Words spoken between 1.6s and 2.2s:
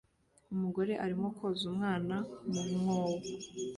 umwana